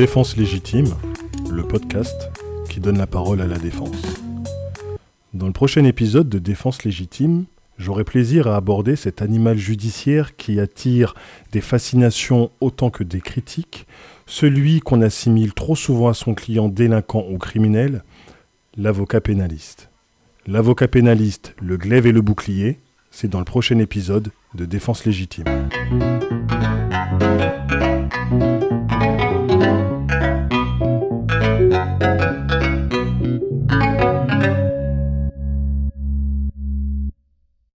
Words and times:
Défense 0.00 0.38
légitime, 0.38 0.94
le 1.50 1.62
podcast 1.62 2.30
qui 2.70 2.80
donne 2.80 2.96
la 2.96 3.06
parole 3.06 3.42
à 3.42 3.46
la 3.46 3.58
défense. 3.58 4.16
Dans 5.34 5.46
le 5.46 5.52
prochain 5.52 5.84
épisode 5.84 6.30
de 6.30 6.38
Défense 6.38 6.84
légitime, 6.84 7.44
j'aurai 7.76 8.04
plaisir 8.04 8.48
à 8.48 8.56
aborder 8.56 8.96
cet 8.96 9.20
animal 9.20 9.58
judiciaire 9.58 10.36
qui 10.36 10.58
attire 10.58 11.14
des 11.52 11.60
fascinations 11.60 12.50
autant 12.62 12.88
que 12.88 13.04
des 13.04 13.20
critiques, 13.20 13.86
celui 14.24 14.80
qu'on 14.80 15.02
assimile 15.02 15.52
trop 15.52 15.76
souvent 15.76 16.08
à 16.08 16.14
son 16.14 16.32
client 16.32 16.68
délinquant 16.68 17.26
ou 17.30 17.36
criminel, 17.36 18.02
l'avocat 18.78 19.20
pénaliste 19.20 19.89
l'avocat 20.46 20.88
pénaliste, 20.88 21.54
le 21.60 21.76
glaive 21.76 22.06
et 22.06 22.12
le 22.12 22.20
bouclier, 22.20 22.80
c'est 23.10 23.28
dans 23.28 23.38
le 23.38 23.44
prochain 23.44 23.78
épisode 23.78 24.30
de 24.54 24.64
Défense 24.64 25.04
légitime. 25.04 25.44